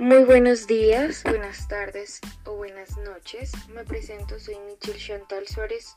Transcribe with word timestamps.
Muy 0.00 0.24
buenos 0.24 0.66
días, 0.66 1.22
buenas 1.24 1.68
tardes 1.68 2.20
o 2.46 2.54
buenas 2.54 2.96
noches. 2.96 3.52
Me 3.68 3.84
presento, 3.84 4.40
soy 4.40 4.56
Michelle 4.60 4.98
Chantal 4.98 5.46
Suárez. 5.46 5.94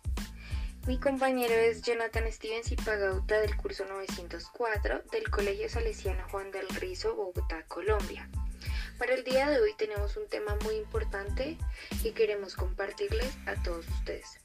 Mi 0.87 0.99
compañero 0.99 1.53
es 1.53 1.83
Jonathan 1.83 2.29
Stevens 2.29 2.69
y 2.73 2.75
Pagauta 2.75 3.39
del 3.39 3.55
curso 3.55 3.85
904 3.85 5.03
del 5.09 5.29
Colegio 5.29 5.69
Salesiano 5.69 6.21
Juan 6.29 6.51
del 6.51 6.67
Rizo, 6.67 7.15
Bogotá, 7.15 7.63
Colombia. 7.69 8.29
Para 8.99 9.13
el 9.13 9.23
día 9.23 9.49
de 9.49 9.61
hoy 9.61 9.73
tenemos 9.77 10.17
un 10.17 10.27
tema 10.27 10.57
muy 10.65 10.75
importante 10.75 11.57
que 12.01 12.13
queremos 12.13 12.57
compartirles 12.57 13.31
a 13.45 13.55
todos 13.63 13.87
ustedes, 13.87 14.37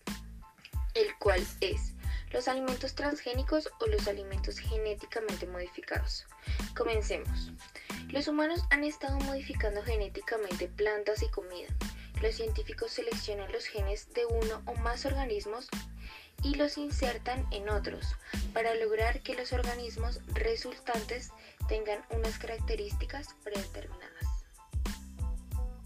el 0.94 1.12
cual 1.18 1.44
es 1.60 1.94
los 2.30 2.46
alimentos 2.46 2.94
transgénicos 2.94 3.68
o 3.80 3.86
los 3.88 4.06
alimentos 4.06 4.60
genéticamente 4.60 5.48
modificados. 5.48 6.28
Comencemos. 6.76 7.50
Los 8.10 8.26
humanos 8.26 8.64
han 8.70 8.84
estado 8.84 9.18
modificando 9.20 9.82
genéticamente 9.82 10.66
plantas 10.66 11.22
y 11.22 11.28
comida. 11.28 11.68
Los 12.22 12.36
científicos 12.36 12.90
seleccionan 12.90 13.52
los 13.52 13.66
genes 13.66 14.12
de 14.14 14.24
uno 14.24 14.62
o 14.64 14.74
más 14.76 15.04
organismos 15.04 15.68
y 16.42 16.54
los 16.54 16.78
insertan 16.78 17.46
en 17.52 17.68
otros 17.68 18.06
para 18.54 18.74
lograr 18.76 19.22
que 19.22 19.34
los 19.34 19.52
organismos 19.52 20.20
resultantes 20.28 21.32
tengan 21.68 22.00
unas 22.10 22.38
características 22.38 23.28
predeterminadas. 23.44 24.24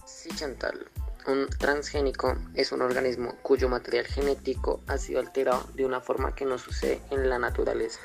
Sí, 0.06 0.30
Chantal. 0.36 0.86
Un 1.26 1.48
transgénico 1.48 2.36
es 2.54 2.70
un 2.70 2.82
organismo 2.82 3.36
cuyo 3.42 3.68
material 3.68 4.06
genético 4.06 4.80
ha 4.86 4.96
sido 4.96 5.20
alterado 5.20 5.68
de 5.74 5.84
una 5.84 6.00
forma 6.00 6.34
que 6.36 6.44
no 6.44 6.58
sucede 6.58 7.00
en 7.10 7.28
la 7.28 7.38
naturaleza. 7.40 8.00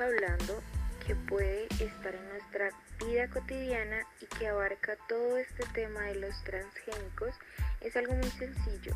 Hablando 0.00 0.62
que 1.06 1.14
puede 1.14 1.66
estar 1.80 2.14
en 2.14 2.28
nuestra 2.28 2.70
vida 3.04 3.28
cotidiana 3.28 4.00
y 4.20 4.26
que 4.26 4.48
abarca 4.48 4.96
todo 5.08 5.38
este 5.38 5.64
tema 5.74 6.02
de 6.02 6.16
los 6.16 6.44
transgénicos 6.44 7.34
es 7.80 7.96
algo 7.96 8.14
muy 8.14 8.30
sencillo. 8.30 8.94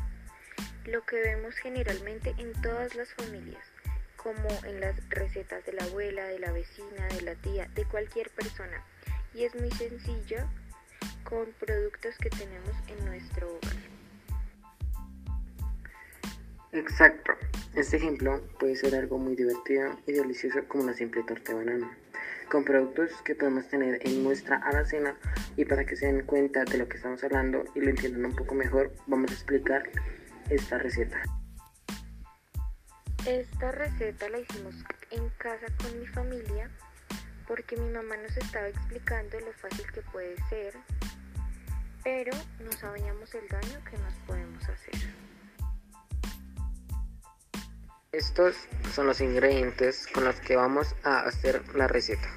Lo 0.85 1.01
que 1.05 1.15
vemos 1.15 1.55
generalmente 1.55 2.35
en 2.37 2.53
todas 2.61 2.95
las 2.95 3.13
familias, 3.13 3.63
como 4.17 4.49
en 4.65 4.79
las 4.79 4.95
recetas 5.09 5.65
de 5.65 5.73
la 5.73 5.85
abuela, 5.85 6.25
de 6.25 6.39
la 6.39 6.51
vecina, 6.51 7.07
de 7.07 7.21
la 7.21 7.35
tía, 7.35 7.67
de 7.73 7.85
cualquier 7.85 8.29
persona 8.29 8.83
y 9.33 9.45
es 9.45 9.55
muy 9.55 9.71
sencillo 9.71 10.37
con 11.23 11.51
productos 11.53 12.15
que 12.19 12.29
tenemos 12.29 12.75
en 12.87 13.05
nuestro 13.05 13.32
Exacto. 16.73 17.33
Este 17.75 17.97
ejemplo 17.97 18.41
puede 18.59 18.75
ser 18.75 18.95
algo 18.95 19.19
muy 19.19 19.35
divertido 19.35 19.95
y 20.07 20.13
delicioso 20.13 20.59
como 20.67 20.85
una 20.85 20.95
simple 20.95 21.21
torta 21.21 21.51
de 21.51 21.59
banana, 21.59 21.95
con 22.49 22.65
productos 22.65 23.11
que 23.23 23.35
podemos 23.35 23.67
tener 23.67 23.99
en 24.01 24.23
nuestra 24.23 24.57
alacena 24.57 25.15
y 25.55 25.65
para 25.65 25.85
que 25.85 25.95
se 25.95 26.07
den 26.07 26.25
cuenta 26.25 26.65
de 26.65 26.79
lo 26.79 26.89
que 26.89 26.97
estamos 26.97 27.23
hablando 27.23 27.63
y 27.75 27.81
lo 27.81 27.91
entiendan 27.91 28.25
un 28.25 28.35
poco 28.35 28.55
mejor, 28.55 28.91
vamos 29.05 29.29
a 29.29 29.35
explicar 29.35 29.83
esta 30.49 30.79
receta. 30.79 31.21
Esta 33.27 33.71
receta 33.71 34.27
la 34.29 34.39
hicimos 34.39 34.75
en 35.11 35.29
casa 35.37 35.67
con 35.77 35.99
mi 35.99 36.07
familia 36.07 36.71
porque 37.47 37.77
mi 37.77 37.89
mamá 37.89 38.17
nos 38.17 38.35
estaba 38.35 38.67
explicando 38.67 39.39
lo 39.39 39.53
fácil 39.53 39.85
que 39.93 40.01
puede 40.01 40.35
ser, 40.49 40.73
pero 42.03 42.31
no 42.63 42.71
sabíamos 42.71 43.33
el 43.35 43.47
daño 43.47 43.79
que 43.89 43.97
nos 43.99 44.13
podemos 44.25 44.67
hacer. 44.67 44.95
Estos 48.13 48.55
son 48.93 49.07
los 49.07 49.21
ingredientes 49.21 50.05
con 50.13 50.23
los 50.23 50.35
que 50.35 50.55
vamos 50.55 50.95
a 51.03 51.21
hacer 51.21 51.63
la 51.75 51.87
receta. 51.87 52.29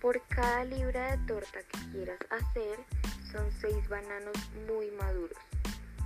Por 0.00 0.20
cada 0.26 0.64
libra 0.64 1.16
de 1.16 1.24
torta 1.24 1.60
que 1.62 1.78
quieras 1.92 2.18
hacer 2.30 2.80
son 3.30 3.48
6 3.60 3.88
bananos 3.88 4.36
muy 4.66 4.90
maduros, 4.90 5.38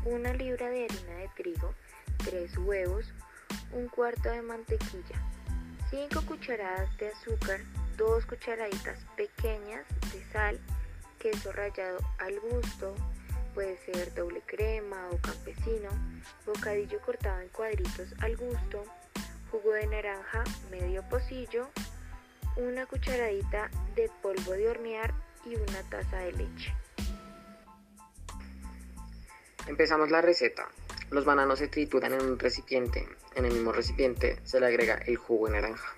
una 0.05 0.35
libra 0.35 0.69
de 0.69 0.85
harina 0.85 1.15
de 1.21 1.31
trigo, 1.35 1.75
3 2.19 2.59
huevos, 2.59 3.15
un 3.73 3.89
cuarto 3.89 4.29
de 4.29 4.43
mantequilla, 4.43 5.19
5 5.89 6.27
cucharadas 6.27 6.95
de 6.99 7.09
azúcar, 7.09 7.61
2 7.97 8.27
cucharaditas 8.27 8.99
pequeñas 9.17 9.87
de 10.13 10.23
sal, 10.35 10.61
queso 11.19 11.51
rallado 11.51 11.99
al 12.19 12.39
gusto, 12.41 12.95
puede 13.55 13.79
ser 13.79 14.13
doble 14.15 14.43
crema 14.45 15.09
o 15.11 15.19
campesino, 15.19 15.91
bocadillo 16.45 17.01
cortado 17.01 17.41
en 17.41 17.49
cuadritos 17.49 18.13
al 18.21 18.37
gusto, 18.37 18.85
jugo 19.51 19.73
de 19.73 19.87
naranja 19.87 20.43
medio 20.71 21.03
pocillo, 21.09 21.69
una 22.57 22.87
cucharadita 22.87 23.71
de 23.95 24.11
polvo 24.21 24.53
de 24.53 24.69
hornear 24.69 25.15
y 25.45 25.55
una 25.55 25.83
taza 25.89 26.19
de 26.19 26.33
leche. 26.33 26.75
Empezamos 29.67 30.11
la 30.11 30.21
receta. 30.21 30.69
Los 31.11 31.25
bananos 31.25 31.59
se 31.59 31.69
trituran 31.69 32.13
en 32.13 32.23
un 32.23 32.39
recipiente. 32.39 33.09
En 33.35 33.45
el 33.45 33.53
mismo 33.53 33.73
recipiente 33.73 34.39
se 34.45 34.61
le 34.61 34.67
agrega 34.67 34.95
el 35.07 35.17
jugo 35.17 35.47
de 35.47 35.53
naranja. 35.53 35.95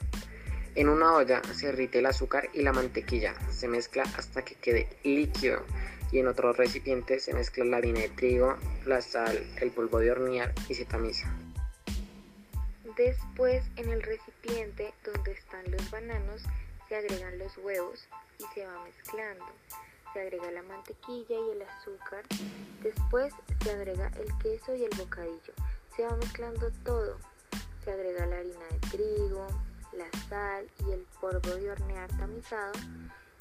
En 0.74 0.90
una 0.90 1.14
olla 1.14 1.42
se 1.54 1.66
derrite 1.66 2.00
el 2.00 2.06
azúcar 2.06 2.50
y 2.52 2.62
la 2.62 2.72
mantequilla. 2.72 3.34
Se 3.50 3.66
mezcla 3.66 4.04
hasta 4.16 4.44
que 4.44 4.56
quede 4.56 4.88
líquido. 5.04 5.64
Y 6.16 6.20
en 6.20 6.28
otro 6.28 6.54
recipiente 6.54 7.20
se 7.20 7.34
mezcla 7.34 7.62
la 7.66 7.76
harina 7.76 8.00
de 8.00 8.08
trigo, 8.08 8.56
la 8.86 9.02
sal, 9.02 9.36
el 9.60 9.70
polvo 9.70 9.98
de 9.98 10.12
hornear 10.12 10.54
y 10.66 10.72
se 10.72 10.86
tamiza. 10.86 11.30
Después 12.96 13.62
en 13.76 13.90
el 13.90 14.02
recipiente 14.02 14.94
donde 15.04 15.32
están 15.32 15.70
los 15.70 15.90
bananos 15.90 16.40
se 16.88 16.96
agregan 16.96 17.38
los 17.38 17.58
huevos 17.58 18.08
y 18.38 18.44
se 18.54 18.64
va 18.64 18.82
mezclando. 18.82 19.44
Se 20.14 20.22
agrega 20.22 20.50
la 20.52 20.62
mantequilla 20.62 21.36
y 21.38 21.50
el 21.50 21.60
azúcar, 21.60 22.24
después 22.82 23.34
se 23.62 23.70
agrega 23.72 24.10
el 24.18 24.38
queso 24.38 24.74
y 24.74 24.84
el 24.84 24.96
bocadillo, 24.96 25.52
se 25.94 26.06
va 26.06 26.16
mezclando 26.16 26.70
todo, 26.82 27.18
se 27.84 27.90
agrega 27.90 28.24
la 28.24 28.38
harina 28.38 28.66
de 28.70 28.88
trigo, 28.88 29.46
la 29.92 30.10
sal 30.30 30.66
y 30.88 30.92
el 30.92 31.06
polvo 31.20 31.56
de 31.56 31.72
hornear 31.72 32.08
tamizado 32.16 32.72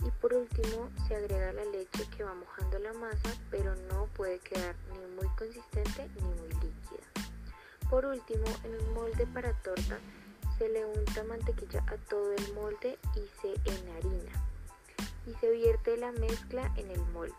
y 0.03 0.11
por 0.21 0.33
último 0.33 0.89
se 1.07 1.15
agrega 1.15 1.53
la 1.53 1.65
leche 1.65 2.07
que 2.15 2.23
va 2.23 2.33
mojando 2.33 2.79
la 2.79 2.93
masa 2.93 3.33
pero 3.49 3.75
no 3.89 4.07
puede 4.15 4.39
quedar 4.39 4.75
ni 4.91 5.15
muy 5.15 5.27
consistente 5.35 6.09
ni 6.15 6.21
muy 6.21 6.49
líquida. 6.49 7.05
Por 7.89 8.05
último, 8.05 8.45
en 8.63 8.75
un 8.75 8.93
molde 8.93 9.27
para 9.27 9.53
torta 9.61 9.99
se 10.57 10.69
le 10.69 10.85
unta 10.85 11.23
mantequilla 11.23 11.83
a 11.87 11.97
todo 12.09 12.33
el 12.33 12.53
molde 12.53 12.97
y 13.15 13.27
se 13.41 13.53
enharina 13.69 14.31
y 15.27 15.33
se 15.35 15.51
vierte 15.51 15.97
la 15.97 16.11
mezcla 16.13 16.71
en 16.77 16.91
el 16.91 17.01
molde. 17.07 17.33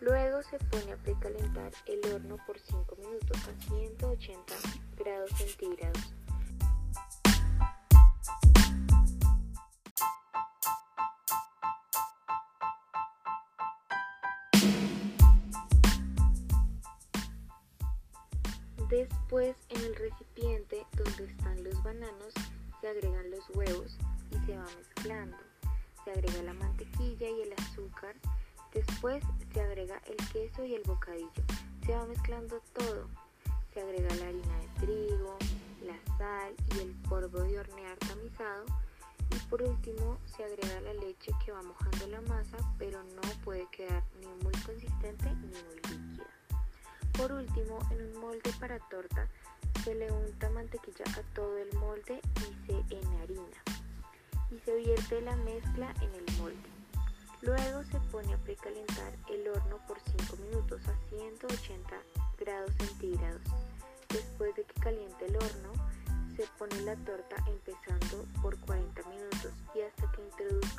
Luego 0.00 0.42
se 0.42 0.58
pone 0.58 0.92
a 0.92 0.96
precalentar 0.96 1.72
el 1.86 2.12
horno 2.12 2.36
por 2.46 2.58
5 2.58 2.96
minutos 2.96 3.36
a 3.48 3.68
180 3.68 4.54
grados 4.96 5.30
centígrados. 5.36 6.17
Después 18.88 19.54
en 19.68 19.84
el 19.84 19.94
recipiente 19.96 20.86
donde 20.96 21.24
están 21.24 21.62
los 21.62 21.82
bananos 21.82 22.32
se 22.80 22.88
agregan 22.88 23.30
los 23.30 23.46
huevos 23.50 23.98
y 24.30 24.46
se 24.46 24.56
va 24.56 24.64
mezclando. 24.64 25.36
Se 26.04 26.12
agrega 26.12 26.42
la 26.42 26.54
mantequilla 26.54 27.28
y 27.28 27.42
el 27.42 27.52
azúcar, 27.52 28.14
después 28.72 29.22
se 29.52 29.60
agrega 29.60 30.00
el 30.06 30.16
queso 30.32 30.64
y 30.64 30.74
el 30.74 30.82
bocadillo, 30.84 31.44
se 31.84 31.94
va 31.94 32.06
mezclando 32.06 32.62
todo, 32.72 33.10
se 33.74 33.82
agrega 33.82 34.14
la 34.14 34.28
harina 34.28 34.58
de 34.58 34.68
trigo, 34.80 35.36
la 35.84 36.16
sal 36.16 36.54
y 36.74 36.78
el 36.78 36.92
polvo 37.10 37.40
de 37.40 37.58
hornear 37.58 37.98
tamizado. 37.98 38.64
Y 39.30 39.38
por 39.50 39.62
último 39.62 40.18
se 40.24 40.44
agrega 40.44 40.80
la 40.80 40.94
leche 40.94 41.32
que 41.44 41.52
va 41.52 41.62
mojando 41.62 42.06
la 42.06 42.22
masa 42.22 42.56
pero 42.78 43.02
no 43.02 43.20
puede 43.44 43.66
quedar 43.70 43.97
Por 47.18 47.32
último, 47.32 47.80
en 47.90 48.14
un 48.14 48.20
molde 48.20 48.52
para 48.60 48.78
torta 48.78 49.26
se 49.82 49.92
le 49.92 50.08
unta 50.12 50.48
mantequilla 50.50 51.04
a 51.18 51.34
todo 51.34 51.58
el 51.58 51.72
molde 51.76 52.20
y 52.36 52.64
se 52.64 52.96
enharina 52.96 53.58
y 54.52 54.58
se 54.60 54.76
vierte 54.76 55.20
la 55.22 55.34
mezcla 55.34 55.92
en 56.00 56.14
el 56.14 56.36
molde. 56.38 56.68
Luego 57.42 57.82
se 57.90 57.98
pone 58.12 58.32
a 58.32 58.36
precalentar 58.36 59.12
el 59.30 59.48
horno 59.48 59.78
por 59.88 59.98
5 59.98 60.36
minutos 60.36 60.80
a 60.86 60.96
180 61.08 61.90
grados 62.38 62.72
centígrados. 62.76 63.42
Después 64.10 64.54
de 64.54 64.62
que 64.62 64.80
caliente 64.80 65.26
el 65.26 65.38
horno, 65.38 65.72
se 66.36 66.46
pone 66.56 66.80
la 66.82 66.94
torta 66.94 67.34
empezando 67.48 68.26
por 68.40 68.56
40 68.60 69.02
minutos 69.08 69.52
y 69.74 69.80
hasta 69.80 70.08
que 70.12 70.22
introduzcas 70.22 70.77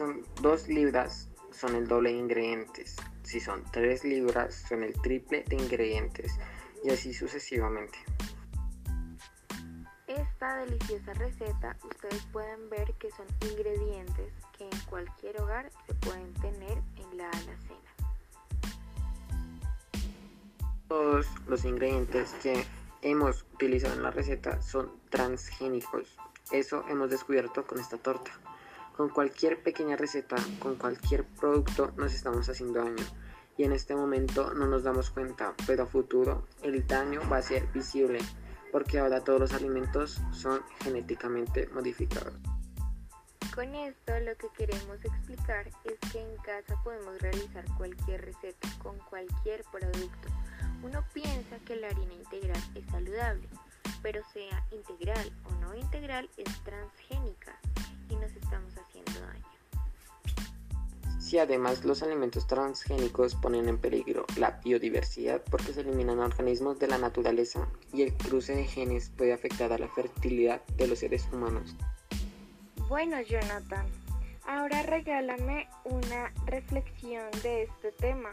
son 0.00 0.24
2 0.40 0.68
libras, 0.68 1.28
son 1.52 1.74
el 1.74 1.86
doble 1.86 2.10
de 2.10 2.16
ingredientes. 2.16 2.96
Si 3.22 3.38
son 3.38 3.62
3 3.70 4.02
libras, 4.04 4.64
son 4.66 4.82
el 4.82 4.94
triple 4.94 5.44
de 5.46 5.56
ingredientes. 5.56 6.32
y 6.82 6.88
así 6.88 7.12
sucesivamente. 7.12 7.98
Esta 10.06 10.56
deliciosa 10.56 11.12
receta 11.12 11.76
ustedes 11.84 12.24
pueden 12.32 12.70
ver 12.70 12.94
que 12.94 13.10
son 13.10 13.26
ingredientes 13.50 14.32
que 14.56 14.64
en 14.64 14.80
cualquier 14.88 15.38
hogar 15.42 15.70
se 15.86 15.92
pueden 15.92 16.32
tener 16.32 16.78
en 16.96 17.18
la 17.18 17.28
alacena. 17.28 17.90
Todos 20.88 21.26
los 21.46 21.66
ingredientes 21.66 22.32
que 22.42 22.64
hemos 23.02 23.42
utilizado 23.52 23.92
en 23.96 24.02
la 24.02 24.10
receta 24.10 24.62
son 24.62 24.90
transgénicos. 25.10 26.16
Eso 26.50 26.86
hemos 26.88 27.10
descubierto 27.10 27.66
con 27.66 27.78
esta 27.78 27.98
torta. 27.98 28.30
Con 29.00 29.08
cualquier 29.08 29.62
pequeña 29.62 29.96
receta, 29.96 30.36
con 30.58 30.76
cualquier 30.76 31.24
producto 31.24 31.90
nos 31.96 32.12
estamos 32.12 32.46
haciendo 32.50 32.84
daño. 32.84 33.02
Y 33.56 33.64
en 33.64 33.72
este 33.72 33.96
momento 33.96 34.52
no 34.52 34.66
nos 34.66 34.82
damos 34.82 35.08
cuenta, 35.08 35.54
pero 35.66 35.84
a 35.84 35.86
futuro 35.86 36.46
el 36.62 36.86
daño 36.86 37.22
va 37.32 37.38
a 37.38 37.42
ser 37.42 37.66
visible, 37.68 38.18
porque 38.70 38.98
ahora 38.98 39.24
todos 39.24 39.40
los 39.40 39.54
alimentos 39.54 40.20
son 40.32 40.60
genéticamente 40.84 41.66
modificados. 41.68 42.34
Con 43.54 43.74
esto 43.74 44.20
lo 44.20 44.36
que 44.36 44.48
queremos 44.54 45.02
explicar 45.02 45.70
es 45.84 46.12
que 46.12 46.20
en 46.20 46.36
casa 46.42 46.74
podemos 46.84 47.18
realizar 47.22 47.64
cualquier 47.78 48.22
receta 48.22 48.68
con 48.82 48.98
cualquier 49.08 49.64
producto. 49.72 50.28
Uno 50.82 51.02
piensa 51.14 51.58
que 51.64 51.76
la 51.76 51.86
harina 51.86 52.12
integral 52.12 52.62
es 52.74 52.84
saludable, 52.90 53.48
pero 54.02 54.20
sea 54.34 54.62
integral 54.70 55.32
o 55.44 55.54
no 55.62 55.74
integral 55.74 56.28
es 56.36 56.54
transgénica 56.64 57.58
y 58.10 58.16
nos 58.16 58.32
estamos 58.32 58.74
haciendo 58.76 59.12
daño. 59.20 59.44
Si 61.18 61.38
además 61.38 61.84
los 61.84 62.02
alimentos 62.02 62.48
transgénicos 62.48 63.36
ponen 63.36 63.68
en 63.68 63.78
peligro 63.78 64.26
la 64.36 64.60
biodiversidad 64.64 65.40
porque 65.48 65.72
se 65.72 65.82
eliminan 65.82 66.18
organismos 66.18 66.80
de 66.80 66.88
la 66.88 66.98
naturaleza 66.98 67.68
y 67.92 68.02
el 68.02 68.12
cruce 68.14 68.56
de 68.56 68.64
genes 68.64 69.12
puede 69.16 69.32
afectar 69.32 69.72
a 69.72 69.78
la 69.78 69.86
fertilidad 69.88 70.60
de 70.76 70.88
los 70.88 70.98
seres 70.98 71.28
humanos. 71.32 71.76
Bueno, 72.88 73.20
Jonathan, 73.22 73.86
ahora 74.44 74.82
regálame 74.82 75.68
una 75.84 76.32
reflexión 76.46 77.30
de 77.44 77.62
este 77.62 77.92
tema. 77.92 78.30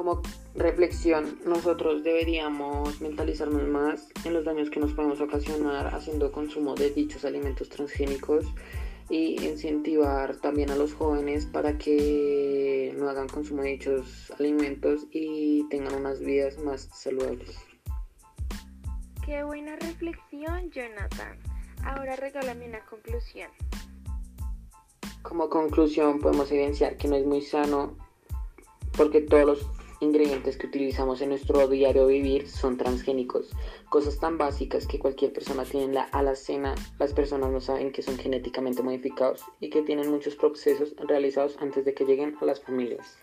Como 0.00 0.22
reflexión, 0.54 1.38
nosotros 1.44 2.02
deberíamos 2.02 3.02
mentalizarnos 3.02 3.68
más 3.68 4.08
en 4.24 4.32
los 4.32 4.46
daños 4.46 4.70
que 4.70 4.80
nos 4.80 4.94
podemos 4.94 5.20
ocasionar 5.20 5.94
haciendo 5.94 6.32
consumo 6.32 6.74
de 6.74 6.88
dichos 6.88 7.26
alimentos 7.26 7.68
transgénicos 7.68 8.46
y 9.10 9.46
incentivar 9.46 10.36
también 10.36 10.70
a 10.70 10.76
los 10.76 10.94
jóvenes 10.94 11.44
para 11.44 11.76
que 11.76 12.94
no 12.96 13.10
hagan 13.10 13.28
consumo 13.28 13.60
de 13.60 13.72
dichos 13.72 14.32
alimentos 14.38 15.06
y 15.10 15.68
tengan 15.68 15.94
unas 15.94 16.18
vidas 16.20 16.58
más 16.60 16.88
saludables. 16.94 17.58
Qué 19.26 19.42
buena 19.42 19.76
reflexión, 19.76 20.70
Jonathan. 20.70 21.38
Ahora 21.84 22.16
regálame 22.16 22.66
una 22.66 22.82
conclusión. 22.86 23.50
Como 25.20 25.50
conclusión 25.50 26.20
podemos 26.20 26.50
evidenciar 26.50 26.96
que 26.96 27.06
no 27.06 27.16
es 27.16 27.26
muy 27.26 27.42
sano 27.42 27.98
porque 28.96 29.20
todos 29.20 29.44
los 29.44 29.79
ingredientes 30.00 30.56
que 30.56 30.66
utilizamos 30.66 31.20
en 31.20 31.30
nuestro 31.30 31.68
diario 31.68 32.06
vivir 32.06 32.48
son 32.48 32.76
transgénicos. 32.76 33.50
Cosas 33.88 34.18
tan 34.18 34.38
básicas 34.38 34.86
que 34.86 34.98
cualquier 34.98 35.32
persona 35.32 35.64
tiene 35.64 35.86
en 35.86 35.94
la 35.94 36.02
alacena, 36.04 36.74
las 36.98 37.12
personas 37.12 37.50
no 37.50 37.60
saben 37.60 37.92
que 37.92 38.02
son 38.02 38.16
genéticamente 38.16 38.82
modificados 38.82 39.44
y 39.60 39.70
que 39.70 39.82
tienen 39.82 40.10
muchos 40.10 40.36
procesos 40.36 40.94
realizados 40.98 41.56
antes 41.60 41.84
de 41.84 41.94
que 41.94 42.04
lleguen 42.04 42.36
a 42.40 42.44
las 42.44 42.60
familias. 42.60 43.18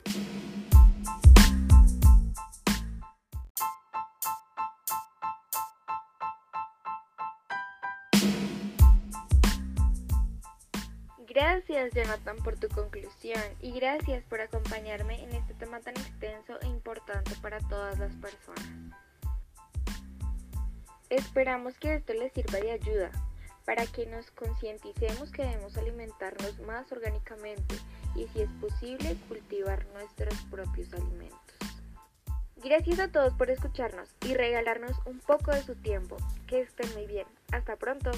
Gracias 11.78 12.08
Jonathan 12.08 12.38
por 12.38 12.56
tu 12.56 12.70
conclusión 12.70 13.40
y 13.62 13.72
gracias 13.72 14.24
por 14.24 14.42
acompañarme 14.42 15.22
en 15.24 15.32
este 15.36 15.54
tema 15.54 15.80
tan 15.80 15.96
extenso 15.96 16.60
e 16.62 16.66
importante 16.66 17.34
para 17.40 17.60
todas 17.60 18.00
las 18.00 18.12
personas. 18.16 18.66
Esperamos 21.12 21.78
que 21.78 21.94
esto 21.94 22.14
les 22.14 22.34
sirva 22.34 22.58
de 22.62 22.72
ayuda 22.72 23.12
para 23.64 23.86
que 23.86 24.08
nos 24.08 24.32
concienticemos 24.32 25.32
que 25.32 25.44
debemos 25.44 25.78
alimentarnos 25.78 26.58
más 26.62 26.92
orgánicamente 26.92 27.76
y 28.16 28.28
si 28.30 28.42
es 28.42 28.50
posible 28.60 29.16
cultivar 29.28 29.86
nuestros 29.94 30.34
propios 30.50 30.92
alimentos. 30.96 31.58
Gracias 32.56 33.00
a 33.00 33.12
todos 33.12 33.34
por 33.34 33.52
escucharnos 33.52 34.10
y 34.26 34.34
regalarnos 34.34 34.98
un 35.06 35.20
poco 35.20 35.52
de 35.52 35.62
su 35.62 35.76
tiempo. 35.76 36.18
Que 36.48 36.62
estén 36.62 36.92
muy 36.96 37.06
bien. 37.06 37.28
Hasta 37.52 37.76
pronto. 37.76 38.10